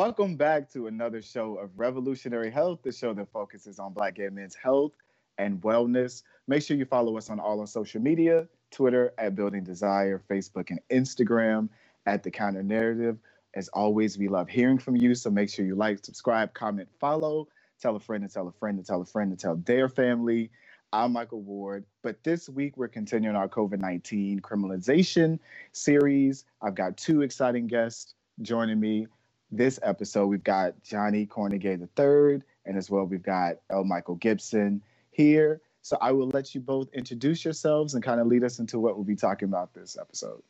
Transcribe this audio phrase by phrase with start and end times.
[0.00, 4.30] Welcome back to another show of Revolutionary Health, the show that focuses on Black gay
[4.30, 4.92] men's health
[5.36, 6.22] and wellness.
[6.48, 10.70] Make sure you follow us on all our social media Twitter at Building Desire, Facebook
[10.70, 11.68] and Instagram
[12.06, 13.18] at The Counter Narrative.
[13.52, 15.14] As always, we love hearing from you.
[15.14, 17.48] So make sure you like, subscribe, comment, follow,
[17.78, 20.50] tell a friend to tell a friend to tell a friend to tell their family.
[20.94, 25.38] I'm Michael Ward, but this week we're continuing our COVID 19 criminalization
[25.72, 26.46] series.
[26.62, 29.06] I've got two exciting guests joining me
[29.50, 30.26] this episode.
[30.26, 33.84] We've got Johnny Cornegay III, and as well, we've got L.
[33.84, 35.60] Michael Gibson here.
[35.82, 38.96] So I will let you both introduce yourselves and kind of lead us into what
[38.96, 40.42] we'll be talking about this episode.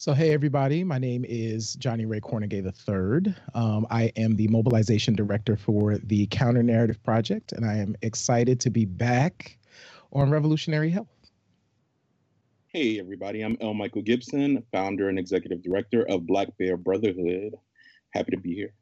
[0.00, 0.84] So, hey, everybody.
[0.84, 3.34] My name is Johnny Ray Cornegay III.
[3.54, 8.60] Um, I am the mobilization director for the Counter Narrative Project, and I am excited
[8.60, 9.58] to be back
[10.12, 11.17] on Revolutionary Health.
[12.78, 13.40] Hey, everybody.
[13.40, 13.74] I'm L.
[13.74, 17.56] Michael Gibson, founder and executive director of Black Bear Brotherhood.
[18.10, 18.72] Happy to be here.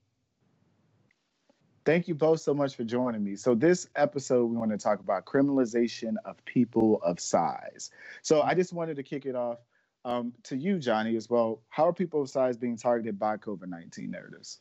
[1.87, 3.37] Thank you both so much for joining me.
[3.37, 7.91] So, this episode, we want to talk about criminalization of people of size.
[8.21, 9.61] So, I just wanted to kick it off
[10.05, 11.63] um, to you, Johnny, as well.
[11.71, 14.61] How are people of size being targeted by COVID 19 narratives?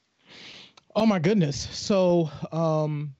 [0.95, 1.57] Oh, my goodness.
[1.77, 3.13] So, um,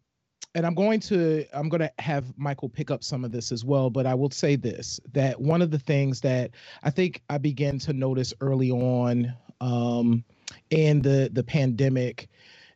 [0.56, 3.64] and I'm going to I'm going to have Michael pick up some of this as
[3.64, 7.38] well, but I will say this that one of the things that I think I
[7.38, 10.24] began to notice early on um,
[10.70, 12.30] in the the pandemic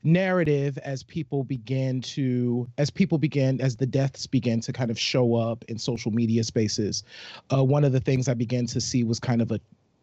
[0.04, 5.00] narrative as people began to as people began as the deaths began to kind of
[5.00, 7.04] show up in social media spaces
[7.54, 9.60] uh, one of the things i began to see was kind of a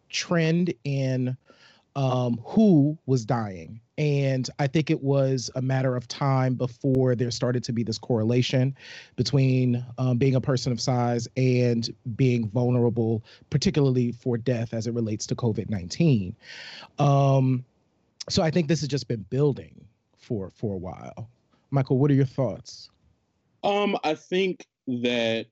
[0.09, 1.35] trend in
[1.95, 7.31] um, who was dying and i think it was a matter of time before there
[7.31, 8.75] started to be this correlation
[9.15, 14.93] between um, being a person of size and being vulnerable particularly for death as it
[14.93, 16.33] relates to covid-19
[16.99, 17.63] um,
[18.29, 19.85] so I think this has just been building
[20.17, 21.29] for for a while.
[21.71, 22.89] Michael, what are your thoughts?
[23.63, 25.47] Um, I think that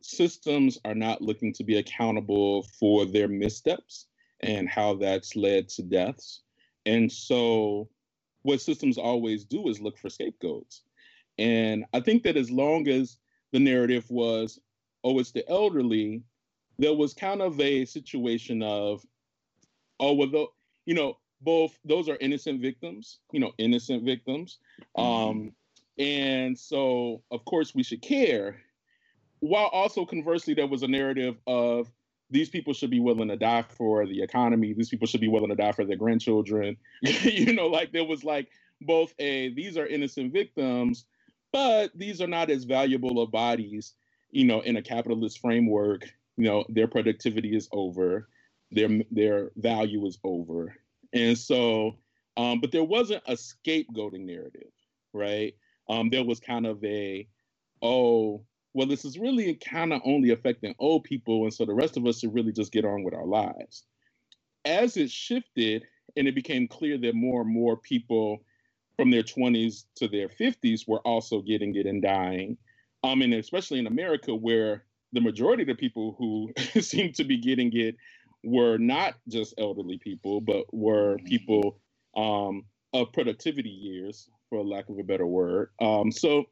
[0.00, 4.06] systems are not looking to be accountable for their missteps
[4.40, 6.42] and how that's led to deaths.
[6.86, 7.88] And so
[8.42, 10.82] what systems always do is look for scapegoats.
[11.36, 13.18] And I think that as long as
[13.52, 14.58] the narrative was,
[15.04, 16.22] oh, it's the elderly,
[16.78, 19.04] there was kind of a situation of,
[20.00, 20.46] oh, well, the,
[20.86, 24.58] you know, both those are innocent victims, you know, innocent victims.
[24.96, 25.28] Mm-hmm.
[25.28, 25.52] Um,
[25.98, 28.56] and so, of course, we should care.
[29.40, 31.90] While also conversely, there was a narrative of
[32.30, 34.72] these people should be willing to die for the economy.
[34.72, 36.76] These people should be willing to die for their grandchildren.
[37.02, 38.48] you know, like there was like
[38.80, 41.06] both a these are innocent victims,
[41.52, 43.94] but these are not as valuable of bodies.
[44.30, 46.02] You know, in a capitalist framework,
[46.36, 48.28] you know, their productivity is over,
[48.70, 50.74] their their value is over,
[51.12, 51.96] and so,
[52.36, 54.72] um, but there wasn't a scapegoating narrative,
[55.12, 55.54] right?
[55.88, 57.28] Um, there was kind of a,
[57.80, 58.44] oh,
[58.76, 61.44] well, this is really kind of only affecting old people.
[61.44, 63.84] And so the rest of us should really just get on with our lives.
[64.66, 68.44] As it shifted and it became clear that more and more people
[68.98, 72.58] from their 20s to their 50s were also getting it and dying,
[73.02, 77.38] um, and especially in America, where the majority of the people who seem to be
[77.38, 77.96] getting it
[78.44, 81.80] were not just elderly people, but were people
[82.14, 85.70] um, of productivity years, for lack of a better word.
[85.80, 86.44] Um, so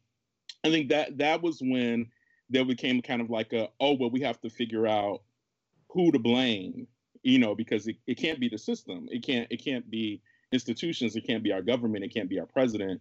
[0.65, 2.07] I think that that was when
[2.51, 5.23] there became kind of like a, oh, well, we have to figure out
[5.91, 6.87] who to blame,
[7.23, 9.09] you know, because it, it can't be the system.
[9.11, 10.21] It can't it can't be
[10.53, 11.17] institutions.
[11.17, 12.05] It can't be our government.
[12.05, 13.01] It can't be our president.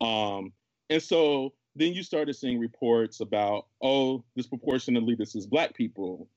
[0.00, 0.52] Um,
[0.90, 6.28] and so then you started seeing reports about, oh, disproportionately, this is black people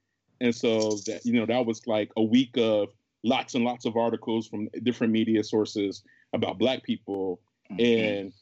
[0.42, 2.90] and so that you know that was like a week of
[3.24, 6.04] lots and lots of articles from different media sources
[6.34, 7.42] about black people
[7.72, 7.84] mm-hmm.
[7.84, 8.34] and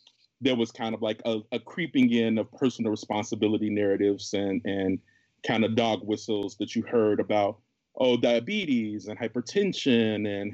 [0.44, 5.00] there was kind of like a, a, creeping in of personal responsibility narratives and and
[5.48, 7.60] kind of dog whistles that you heard about
[7.98, 10.54] oh diabetes and hypertension and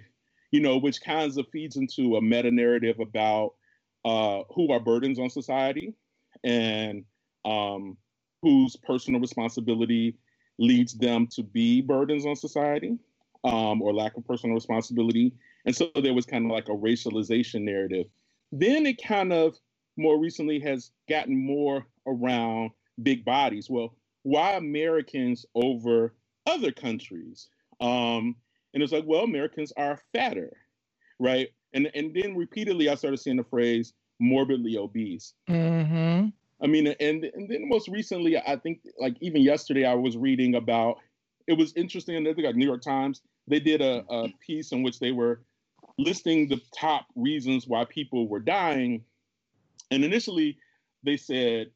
[0.51, 3.53] you know which kinds of feeds into a meta narrative about
[4.05, 5.93] uh, who are burdens on society
[6.43, 7.03] and
[7.45, 7.97] um,
[8.41, 10.17] whose personal responsibility
[10.57, 12.97] leads them to be burdens on society
[13.43, 15.33] um, or lack of personal responsibility.
[15.65, 18.07] And so there was kind of like a racialization narrative.
[18.51, 19.57] Then it kind of
[19.99, 22.71] more recently has gotten more around
[23.03, 23.69] big bodies.
[23.69, 26.13] Well, why Americans over
[26.45, 27.47] other countries?
[27.79, 28.35] Um,
[28.73, 30.51] and it's like, well, Americans are fatter,
[31.19, 31.49] right?
[31.73, 35.33] And and then repeatedly, I started seeing the phrase morbidly obese.
[35.49, 36.29] Mm-hmm.
[36.61, 40.55] I mean, and and then most recently, I think like even yesterday, I was reading
[40.55, 40.97] about.
[41.47, 42.15] It was interesting.
[42.27, 45.41] I think like New York Times, they did a, a piece in which they were
[45.97, 49.03] listing the top reasons why people were dying.
[49.91, 50.57] And initially,
[51.03, 51.71] they said,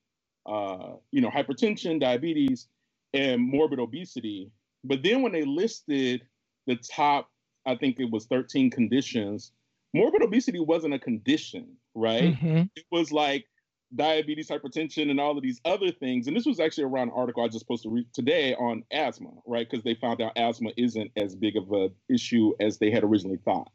[0.45, 2.67] uh, you know, hypertension, diabetes,
[3.13, 4.51] and morbid obesity.
[4.83, 6.25] But then when they listed
[6.67, 7.29] the top,
[7.65, 9.51] I think it was 13 conditions,
[9.93, 12.35] morbid obesity wasn't a condition, right?
[12.35, 12.69] Mhm.
[12.75, 13.47] It was like
[13.95, 16.27] diabetes, hypertension, and all of these other things.
[16.27, 19.69] And this was actually around an article I just posted to today on asthma, right?
[19.69, 23.37] Because they found out asthma isn't as big of an issue as they had originally
[23.37, 23.71] thought,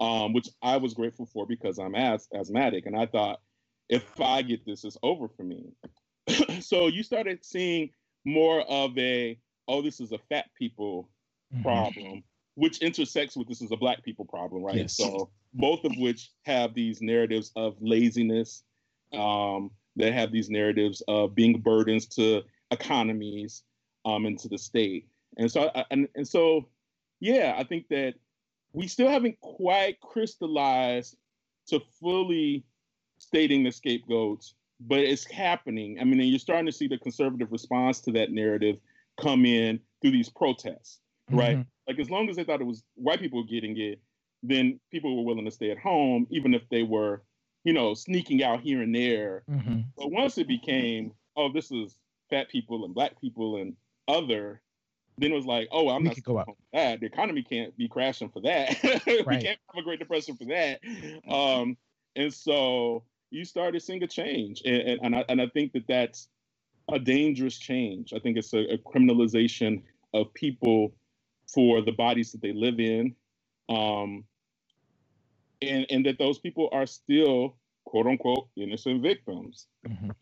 [0.00, 2.86] um, which I was grateful for because I'm as- asthmatic.
[2.86, 3.40] And I thought,
[3.88, 5.72] if I get this, it's over for me.
[6.60, 7.90] so you started seeing
[8.24, 9.38] more of a,
[9.68, 11.08] oh, this is a fat people
[11.52, 11.62] Mhm.
[11.62, 12.24] problem,
[12.54, 14.76] which intersects with this is a black people problem, right?
[14.76, 14.96] Yes.
[14.96, 18.64] So both of which have these narratives of laziness,
[19.12, 23.64] um, that have these narratives of being burdens to economies
[24.06, 25.08] um, and to the state.
[25.36, 26.68] And so, I, and, and so,
[27.20, 28.14] yeah, I think that
[28.72, 31.16] we still haven't quite crystallized
[31.66, 32.64] to fully
[33.26, 35.98] stating the scapegoats, but it's happening.
[36.00, 38.78] I mean, and you're starting to see the conservative response to that narrative
[39.20, 40.98] come in through these protests,
[41.30, 41.58] right?
[41.58, 41.66] Mhm.
[41.86, 44.00] Like as long as they thought it was white people getting it,
[44.42, 47.22] then people were willing to stay at home, even if they were,
[47.64, 49.44] you know, sneaking out here and there.
[49.48, 49.84] Mhm.
[49.96, 51.96] But once it became, oh, this is
[52.28, 53.76] fat people and black people and
[54.08, 54.62] other,
[55.18, 56.44] then it was like, oh, I'm We not go out.
[56.44, 57.00] staying home for that.
[57.00, 58.76] The economy can't be crashing for that.
[59.06, 59.42] we Right.
[59.44, 60.80] can't have a Great Depression for that.
[61.28, 61.76] Um,
[62.16, 65.86] and so you started seeing a change, and and, and, I, and I think that
[65.88, 66.28] that's
[66.92, 68.12] a dangerous change.
[68.12, 69.82] I think it's a, a criminalization
[70.12, 70.94] of people
[71.52, 73.14] for the bodies that they live in,
[73.68, 74.24] um,
[75.62, 79.66] and and that those people are still quote unquote innocent victims.
[79.86, 80.14] Mhm.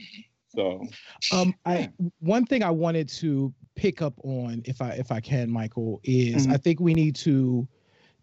[0.55, 0.87] So
[1.33, 1.91] Um, I
[2.21, 6.47] one thing I wanted to pick up on, if I if I can, Michael, is
[6.47, 6.53] Mhm.
[6.53, 7.67] I think we need to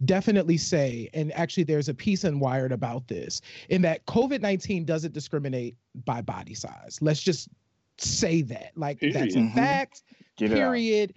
[0.06, 4.86] definitely say, and actually there's a piece in Wired about this, in that COVID nineteen
[4.86, 7.00] doesn't discriminate by body size.
[7.02, 7.50] Let's just
[7.98, 9.54] say that, like that's a Mhm.
[9.56, 10.04] fact.
[10.38, 11.14] Get it period.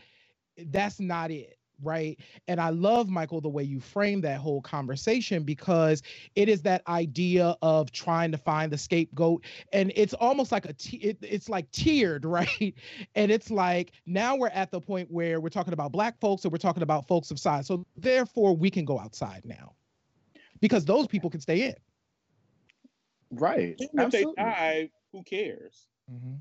[0.66, 1.58] That's not it.
[1.82, 2.18] Right.
[2.48, 6.02] And I love, Michael, the way you frame that whole conversation because
[6.34, 9.44] it is that idea of trying to find the scapegoat.
[9.72, 12.74] And it's almost like a, t- it, it's like tiered, right?
[13.14, 16.52] And it's like now we're at the point where we're talking about Black folks and
[16.52, 17.66] we're talking about folks of size.
[17.66, 19.74] So therefore, we can go outside now
[20.60, 21.74] because those people can stay in.
[23.30, 23.76] Right.
[23.78, 24.34] even if they Absolutely.
[24.42, 25.86] die, who cares?
[26.12, 26.34] Mm-hmm.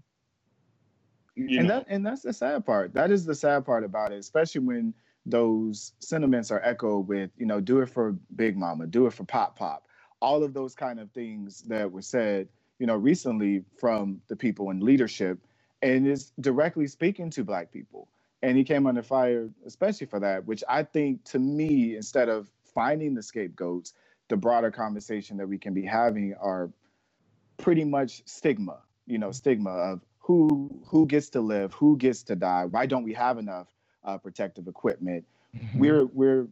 [1.35, 1.79] You and know?
[1.79, 2.93] that and that's the sad part.
[2.93, 4.93] That is the sad part about it, especially when
[5.25, 9.23] those sentiments are echoed with, you know, do it for Big Mama, do it for
[9.23, 9.87] Pop Pop.
[10.21, 12.47] All of those kind of things that were said,
[12.79, 15.39] you know, recently from the people in leadership
[15.81, 18.07] and is directly speaking to black people.
[18.41, 22.49] And he came under fire, especially for that, which I think to me, instead of
[22.73, 23.93] finding the scapegoats,
[24.29, 26.69] the broader conversation that we can be having are
[27.57, 32.35] pretty much stigma, you know, stigma of who who gets to live, who gets to
[32.35, 32.65] die.
[32.65, 33.67] Why don't we have enough
[34.03, 35.25] uh, protective equipment?
[35.55, 35.79] Mhm.
[35.79, 36.47] We're we're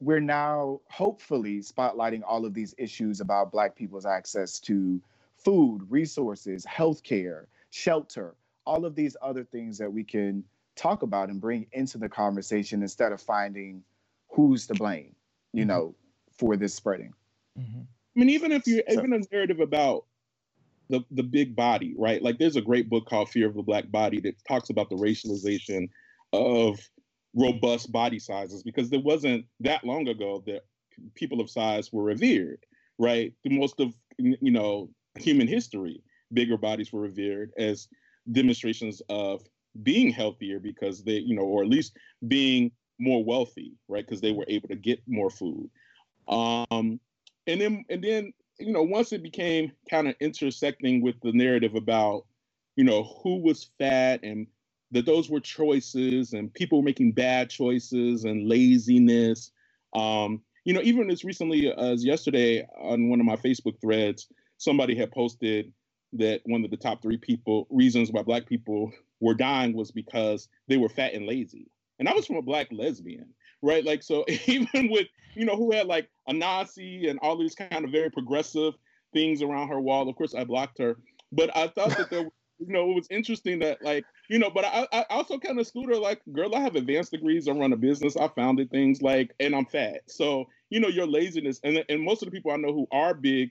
[0.00, 5.00] we're now hopefully spotlighting all of these issues about Black people's access to
[5.36, 8.34] food, resources, healthcare, shelter,
[8.66, 12.82] all of these other things that we can talk about and bring into the conversation
[12.82, 13.82] instead of finding
[14.28, 15.14] who's to blame,
[15.52, 15.68] you Mhm.
[15.68, 15.94] know,
[16.32, 17.14] for this spreading.
[17.58, 17.86] Mhm.
[18.16, 20.06] I mean, even if you So- even a narrative about
[20.90, 22.20] the the big body, right?
[22.20, 24.96] Like there's a great book called Fear of the Black Body that talks about the
[24.96, 25.88] racialization
[26.34, 26.80] of
[27.34, 30.62] robust body sizes because there wasn't that long ago that
[31.14, 32.64] people of size were revered,
[32.98, 33.32] right?
[33.42, 37.88] Through most of you know human history, bigger bodies were revered as
[38.30, 39.42] demonstrations of
[39.82, 41.96] being healthier because they, you know, or at least
[42.28, 44.06] being more wealthy, right?
[44.06, 45.68] Because they were able to get more food.
[46.28, 47.00] Um,
[47.46, 51.74] and then and then you know once it became kind of intersecting with the narrative
[51.74, 52.24] about
[52.76, 54.46] you know who was fat and
[54.90, 59.50] that those were choices and people were making bad choices and laziness.
[59.94, 64.96] Um you know even as recently as yesterday on one of my facebook threads somebody
[64.96, 65.70] had posted
[66.14, 70.48] that one of the top three people reasons why black people were dying was because
[70.68, 71.70] they were fat and lazy.
[71.98, 73.26] And i was from a black lesbian
[73.64, 73.84] right?
[73.84, 77.84] Like so even with you know who had like a nazi and all these kind
[77.84, 78.74] of very progressive
[79.12, 80.96] things around her wall of course i blocked her.
[81.32, 84.64] But i thought that there you know it was interesting that like you know but
[84.64, 87.72] i, I also kind of schooled her like girl i have advanced degrees i run
[87.72, 91.84] a business i founded things like and i'm fat so you know your laziness and,
[91.88, 93.50] and most of the people i know who are big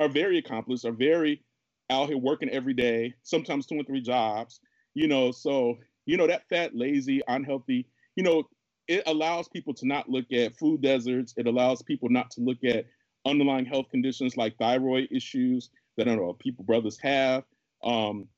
[0.00, 1.42] are very accomplished are very
[1.90, 4.60] out here working every day sometimes two and three jobs
[4.94, 8.44] you know so you know that fat lazy unhealthy you know
[8.88, 11.34] it allows people to not look at food deserts.
[11.36, 12.86] It allows people not to look at
[13.24, 17.44] underlying health conditions like thyroid issues that I know people brothers have.
[17.84, 18.28] Um,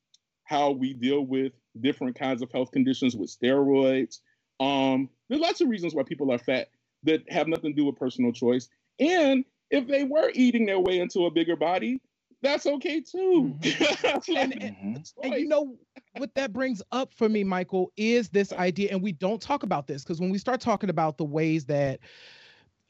[0.45, 4.21] how we deal with different kinds of health conditions with steroids.
[4.61, 6.69] Um, there's lots of reasons why people are fat
[7.03, 8.69] that have nothing to do with personal choice.
[8.99, 12.01] And if they were eating their way into a bigger body,
[12.43, 13.57] that's okay too.
[13.61, 14.33] Mm-hmm.
[14.37, 15.77] and, and, and, you know
[16.19, 19.87] what that brings up for me, Michael, is this idea, and we don't talk about
[19.87, 22.01] this because when we start talking about the ways that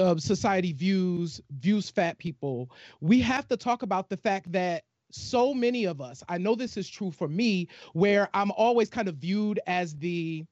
[0.01, 2.71] uh, society views views fat people,
[3.01, 4.83] we have to talk about the fact that
[5.15, 9.09] so many of us, I know this is true for me, where I'm always kind
[9.09, 10.45] of viewed as the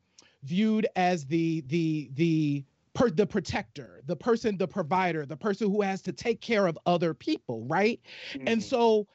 [0.44, 2.64] viewed as the the the
[2.94, 6.78] per, the protector, the person, the provider, the person who has to take care of
[6.86, 8.00] other people, right?
[8.34, 8.48] Mm-hmm.
[8.48, 9.06] And so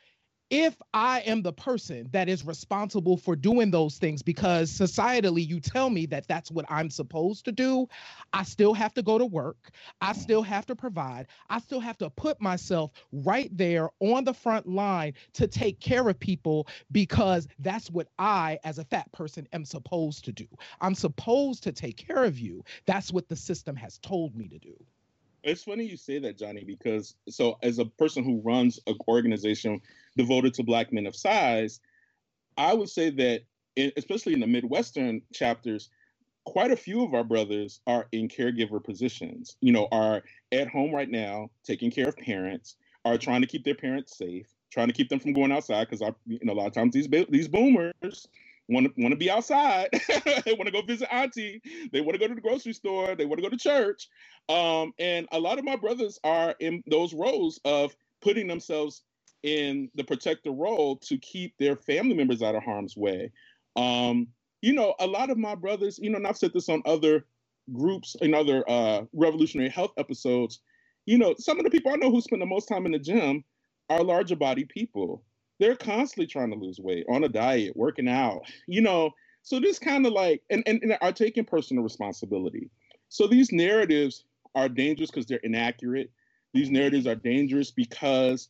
[0.49, 5.59] if I am the person that is responsible for doing those things because societally you
[5.59, 7.87] tell me that that's what I'm supposed to do,
[8.31, 9.71] I still have to go to work.
[9.99, 11.27] I still have to provide.
[11.49, 16.07] I still have to put myself right there on the front line to take care
[16.07, 20.47] of people because that's what I, as a fat person, am supposed to do.
[20.79, 22.63] I'm supposed to take care of you.
[22.85, 24.75] That's what the system has told me to do.
[25.47, 29.81] It's funny you say that, Johnny, because so as a person who runs an organization
[30.17, 31.79] devoted to Black men of size,
[32.57, 33.43] I would say that,
[33.77, 35.89] in, especially in the Midwestern chapters,
[36.45, 39.55] quite a few of our brothers are in caregiver positions.
[39.61, 42.75] You know, are at home right now, taking care of parents,
[43.05, 46.01] are trying to keep their parents safe, trying to keep them from going outside because
[46.25, 48.27] you know a lot of times these these boomers
[48.69, 49.89] want to want to be outside.
[50.45, 51.61] they want to go visit auntie.
[51.91, 53.15] They want to go to the grocery store.
[53.15, 54.07] They want to go to church.
[54.49, 59.03] Um, and a lot of my brothers are in those roles of putting themselves
[59.43, 63.31] in the protector role to keep their family members out of harm's way.
[63.75, 64.27] Um,
[64.61, 67.25] you know, a lot of my brothers, you know, and I've said this on other
[67.73, 70.59] groups and other uh, revolutionary health episodes.
[71.05, 72.99] You know, some of the people I know who spend the most time in the
[72.99, 73.43] gym
[73.89, 75.23] are larger body people
[75.59, 79.11] they're constantly trying to lose weight on a diet, working out, you know.
[79.43, 82.69] So this kind of like, and, and, and are taking personal responsibility.
[83.09, 86.11] So these narratives are dangerous because they're inaccurate.
[86.53, 88.49] These narratives are dangerous because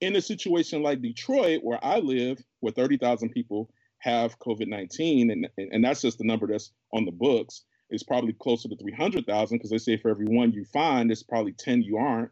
[0.00, 5.48] in a situation like Detroit, where I live, where 30,000 people have COVID 19, and,
[5.56, 9.70] and that's just the number that's on the books, it's probably closer to 300,000 because
[9.70, 12.30] they say for every one you find, it's probably 10 you aren't.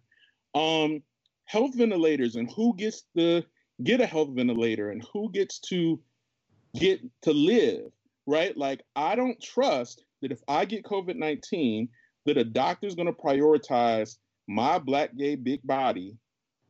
[0.54, 1.02] Um,
[1.44, 3.44] health ventilators and who gets the
[3.84, 6.00] get a health ventilator and who gets to
[6.74, 7.92] get to live,
[8.26, 8.56] right?
[8.56, 11.88] Like, I don't trust that if I get COVID 19,
[12.26, 14.16] that a doctor's going to prioritize
[14.48, 16.16] my black gay big body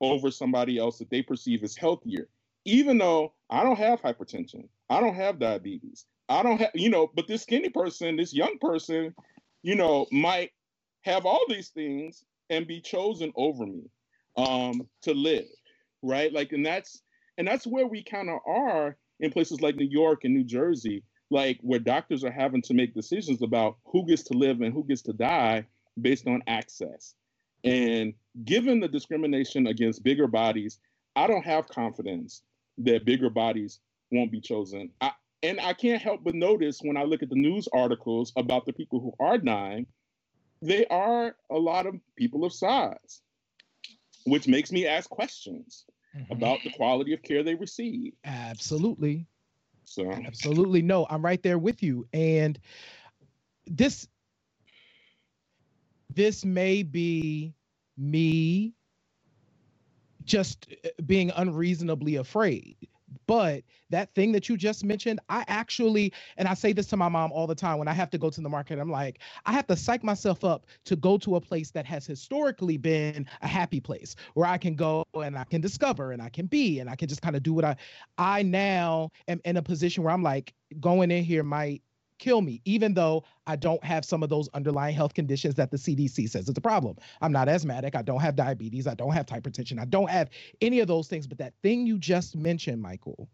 [0.01, 2.29] over somebody else that they perceive as healthier,
[2.65, 7.11] even though I don't have hypertension, I don't have diabetes, I don't have, you know,
[7.15, 9.15] but this skinny person, this young person,
[9.63, 10.51] you know, might
[11.03, 13.85] have all these things and be chosen over me
[14.37, 15.47] um, to live
[16.03, 16.33] right?
[16.33, 17.01] Like, and that's
[17.39, 21.03] and that's where we kind of are in places like New York and New Jersey,
[21.31, 24.85] like where doctors are having to make decisions about who gets to live and who
[24.85, 25.65] gets to die
[26.01, 27.15] based on access.
[27.65, 30.79] And given the discrimination against bigger bodies,
[31.17, 32.43] I don't have confidence
[32.79, 33.81] that bigger bodies
[34.11, 34.91] won't be chosen.
[35.01, 38.67] I, and I can't help but notice when I look at the news articles about
[38.67, 39.87] the people who are dying,
[40.61, 43.23] they are a lot of people of size
[44.25, 45.85] which makes me ask questions
[46.17, 46.33] mm-hmm.
[46.33, 48.13] about the quality of care they receive.
[48.25, 49.27] Absolutely.
[49.85, 52.07] So absolutely no, I'm right there with you.
[52.13, 52.59] And
[53.67, 54.09] this
[56.15, 57.55] this may be
[57.97, 58.75] me
[60.25, 60.69] just
[61.05, 62.77] being unreasonably afraid
[63.27, 67.09] but that thing that you just mentioned, I actually, and I say this to my
[67.09, 69.53] mom all the time when I have to go to the market, I'm like, I
[69.53, 73.47] have to psych myself up to go to a place that has historically been a
[73.47, 76.89] happy place where I can go and I can discover and I can be and
[76.89, 77.77] I can just kind of do what I,
[78.19, 81.83] I now am in a position where I'm like, going in here might
[82.23, 85.77] kill me, even though I don't have some of those underlying health conditions that the
[85.77, 86.97] CDC says is a problem.
[87.21, 87.97] I'm not asthmatic.
[87.97, 88.87] I don't have diabetes.
[88.87, 89.81] I don't have hypertension.
[89.81, 91.27] I don't have any of those things.
[91.27, 93.29] But that thing you just mentioned, Michael,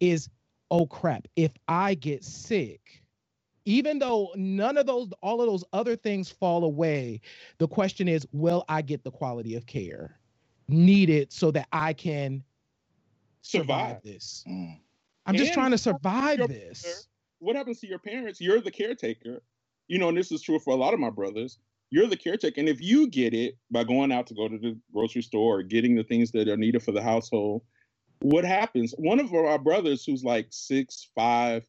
[0.00, 0.28] is
[0.70, 3.02] oh crap, if I get sick,
[3.64, 7.22] even though none of those, all of those other things fall away,
[7.56, 10.20] the question is, will I get the quality of care
[10.68, 12.44] needed so that I can
[13.40, 14.44] survive, survive this?
[14.46, 14.78] Mm.
[15.24, 18.40] I'm and just trying to survive this what happens to your parents?
[18.40, 19.42] You're the caretaker.
[19.88, 21.58] You know, and this is true for a lot of my brothers.
[21.90, 22.58] You're the caretaker.
[22.58, 25.62] And if you get it by going out to go to the grocery store or
[25.62, 27.62] getting the things that are needed for the household,
[28.20, 28.92] what happens?
[28.98, 31.64] One of our brothers who's like six, five,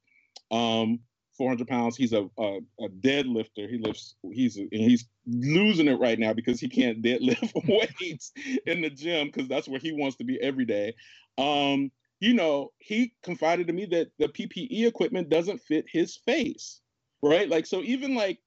[0.50, 1.00] um,
[1.38, 1.96] 400 pounds.
[1.96, 3.70] He's a, a, a deadlifter.
[3.70, 4.16] He lifts.
[4.32, 7.52] He's and he's losing it right now because he can't deadlift
[8.00, 8.32] weights
[8.66, 10.96] in the gym because that's where he wants to be every day.
[11.38, 16.82] Um, you know, he confided to me that the PPE equipment doesn't fit his face,
[17.22, 17.50] right?
[17.50, 18.40] Like, so even like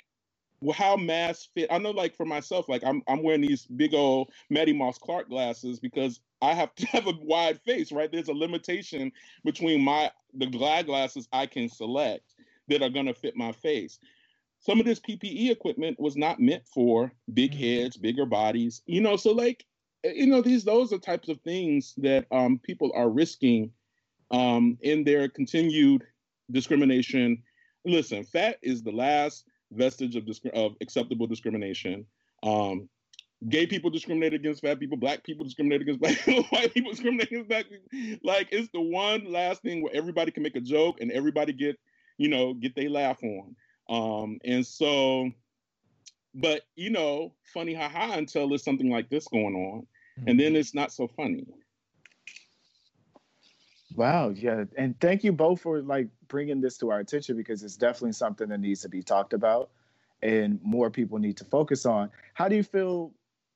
[0.75, 1.73] how masks fit.
[1.73, 5.29] I know, like for myself, like I'm I'm wearing these big old Mattie Moss Clark
[5.29, 8.11] glasses because I have to have a wide face, right?
[8.11, 9.12] There's a limitation
[9.45, 12.35] between my the glad glasses I can select
[12.69, 13.99] that are gonna fit my face.
[14.61, 17.83] Some of this PPE equipment was not meant for big mm-hmm.
[17.83, 19.17] heads, bigger bodies, you know.
[19.17, 19.65] So like,
[20.04, 23.73] you know, these those are types of things that um, people are risking
[24.30, 26.04] um, in their continued
[26.50, 27.42] discrimination.
[27.85, 32.07] Listen, fat is the last vestige of, disc- of acceptable discrimination.
[32.42, 32.88] Um,
[33.49, 37.28] gay people discriminate against fat people, black people discriminate against black people, white people discriminate
[37.28, 38.19] against black people.
[38.23, 41.78] Like it's the one last thing where everybody can make a joke and everybody get,
[42.19, 43.57] you know, get they laugh on.
[43.88, 45.30] Um, and so,
[46.35, 49.87] but you know, funny haha until there's something like this going on.
[50.27, 51.47] And then it's not so funny.
[53.97, 57.77] Wow, yeah, and thank you both for like bringing this to our attention because it's
[57.77, 59.71] definitely something that needs to be talked about,
[60.23, 62.11] and more people need to focus on.
[62.35, 63.12] How do you feel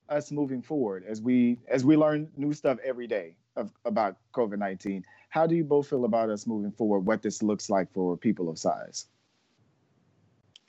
[0.09, 4.59] us moving forward as we as we learn new stuff every day of, about COVID
[4.59, 5.04] nineteen?
[5.30, 7.00] How do you both feel about us moving forward?
[7.00, 9.06] What this looks like for people of size?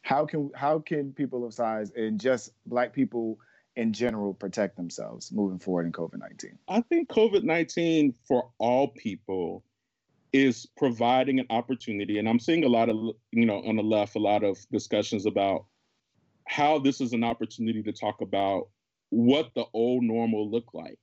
[0.03, 3.39] How can how can people of size and just Black people
[3.75, 6.57] in general protect themselves moving forward in COVID 19?
[6.67, 9.63] I think COVID 19 for all people
[10.33, 12.19] is providing an opportunity.
[12.19, 12.97] And I'm seeing a lot of,
[13.31, 15.65] you know, on the left, a lot of discussions about
[16.45, 18.67] how this is an opportunity to talk about
[19.09, 20.99] what the old normal looked like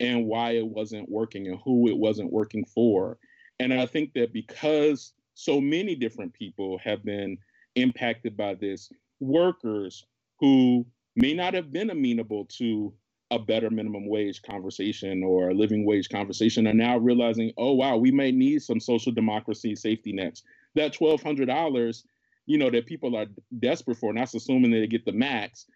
[0.00, 3.16] and why it wasn't working and who it wasn't working for.
[3.58, 7.38] And I think that because so many different people have been
[7.76, 10.04] impacted by this, workers
[10.40, 10.84] who
[11.16, 12.92] may not have been amenable to
[13.30, 17.96] a better minimum wage conversation or a living wage conversation are now realizing, oh wow,
[17.96, 20.42] we may need some social democracy safety nets.
[20.74, 22.04] That twelve hundred dollars,
[22.46, 23.26] you know, that people are
[23.58, 25.66] desperate for, and that's assuming that they get the max.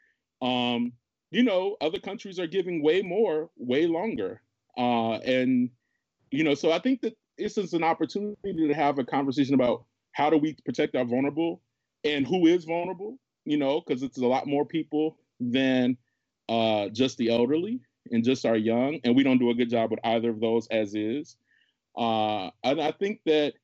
[0.42, 0.92] Um,
[1.30, 4.42] you know, other countries are giving way more, way longer,
[4.76, 5.70] uh, and
[6.30, 9.84] you know, so I think that this is an opportunity to have a conversation about
[10.12, 11.62] how do we protect our vulnerable
[12.04, 13.18] and who is vulnerable.
[13.44, 15.96] You know, because it's a lot more people than
[16.48, 19.90] uh, just the elderly and just our young, and we don't do a good job
[19.90, 21.36] with either of those as is.
[21.96, 23.54] Uh, and I think that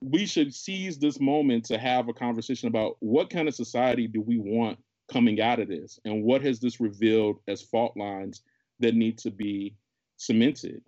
[0.00, 4.20] we should seize this moment to have a conversation about what kind of society do
[4.20, 4.78] we want
[5.10, 8.42] coming out of this, and what has this revealed as fault lines
[8.80, 9.74] that need to be
[10.16, 10.82] cemented.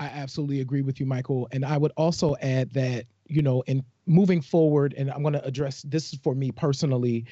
[0.00, 1.48] I absolutely agree with you, Michael.
[1.52, 5.44] And I would also add that, you know, in moving forward, and I'm going to
[5.44, 7.26] address this for me personally,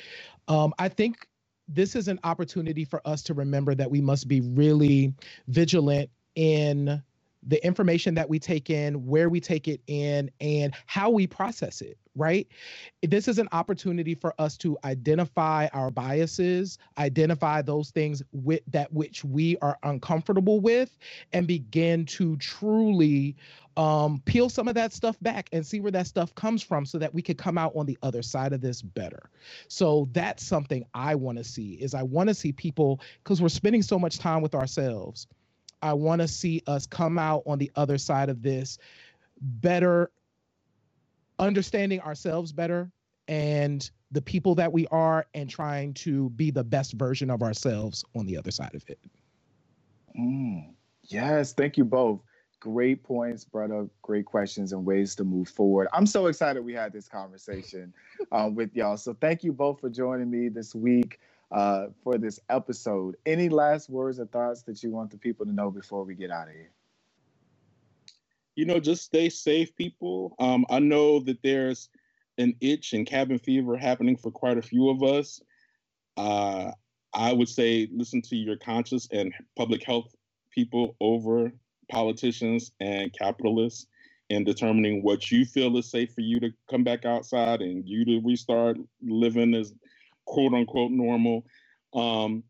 [0.49, 1.27] um, I think
[1.69, 5.15] this is an opportunity for us to remember that we must be really
[5.49, 7.03] vigilant in
[7.47, 11.81] the information that we take in, where we take it in, and how we process
[11.81, 12.49] it, right?
[13.03, 18.93] This is an opportunity for us to identify our biases, identify those things with that
[18.93, 20.99] which we are uncomfortable with,
[21.33, 23.37] and begin to truly
[23.77, 26.99] um, peel some of that stuff back and see where that stuff comes from so
[26.99, 29.31] that we could come out on the other side of this better.
[29.69, 33.49] So that's something I want to see is I want to see people because we're
[33.51, 35.27] spending so much time with ourselves.
[35.87, 38.79] I want to see us come out on the other side of this
[39.41, 40.11] better
[41.39, 42.91] understanding ourselves better
[43.29, 48.05] and the people that we are and trying to be the best version of ourselves
[48.17, 48.99] on the other side of it.
[50.19, 52.21] Mm, yes, thank you both
[52.59, 55.87] great points, brought up great questions and ways to move forward.
[55.93, 57.93] I'm so excited we had this conversation
[58.33, 58.97] uh, with y'all.
[58.97, 61.21] So thank you both for joining me this week
[61.53, 63.17] uh, for this episode.
[63.25, 66.31] Any last words or thoughts that you want the people to know before we get
[66.31, 66.71] out of here?
[68.55, 70.35] You know, just stay safe, people.
[70.39, 71.89] Um, I know that there's
[72.39, 75.41] an itch and cabin fever happening for quite a few of us.
[76.17, 76.71] Uh,
[77.13, 80.15] I would say listen to your conscious and public health
[80.51, 81.53] people over
[81.91, 83.87] politicians and capitalists
[84.29, 88.05] in determining what you feel is safe for you to come back outside and you
[88.05, 89.73] to restart living as
[90.27, 91.47] quote unquote normal.
[91.95, 92.45] Um,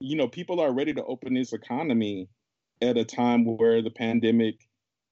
[0.00, 2.28] you know, people are ready to open this economy
[2.80, 4.56] at a time where the pandemic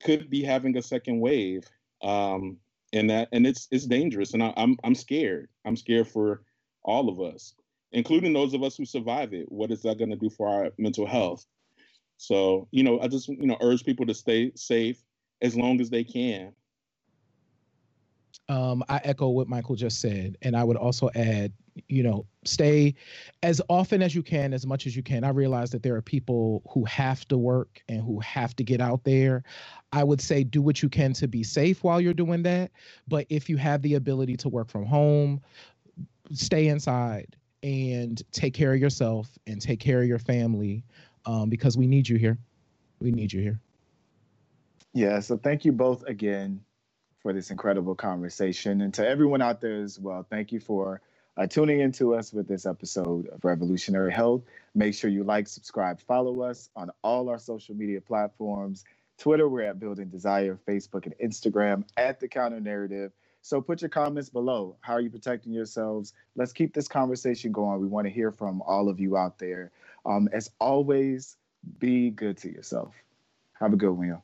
[0.03, 1.65] could be having a second wave.
[2.03, 2.57] Um,
[2.93, 4.35] and that and it's it's dangerous.
[4.35, 5.49] And I, I'm I'm scared.
[5.65, 6.43] I'm scared for
[6.83, 7.55] all of us,
[7.93, 9.51] including those of us who survive it.
[9.51, 11.47] What is that going to do for our mental health?
[12.17, 15.03] So, you know, I just, you know, urge people to stay safe
[15.41, 16.53] as long as they can.
[18.49, 21.53] Um, I echo what Michael just said, and I would also add,
[21.89, 22.95] you know, stay
[23.43, 25.23] as often as you can, as much as you can.
[25.23, 28.81] I realize that there are people who have to work and who have to get
[28.81, 29.45] out there.
[29.93, 32.73] I would say do what you can to be safe while you're doing that.
[33.07, 35.41] But if you have the ability to work from home,
[36.33, 40.83] stay inside and take care of yourself and take care of your family
[41.25, 42.37] um, because we need you here.
[43.01, 43.61] We need you here.
[44.93, 45.21] Yeah.
[45.21, 46.61] So thank you both again
[47.23, 48.81] for this incredible conversation.
[48.81, 51.01] And to everyone out there as well, thank you for
[51.37, 54.43] uh, tuning into us with this episode of Revolutionary Health.
[54.75, 58.85] Make sure you like, subscribe, follow us on all our social media platforms.
[59.19, 63.13] Twitter, we're at Building Desire, Facebook and Instagram at The Counter Narrative.
[63.43, 64.77] So put your comments below.
[64.81, 66.13] How are you protecting yourselves?
[66.37, 67.81] Let's keep this conversation going.
[67.81, 69.73] We want to hear from all of you out there.
[70.05, 71.37] Um, as always,
[71.79, 72.95] be good to yourself.
[73.59, 74.23] Have a good one, y'all.